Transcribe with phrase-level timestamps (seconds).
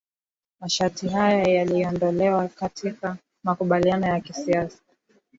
[0.59, 4.79] masharti haya yaliondolewa katika makubaliano ya kisiasa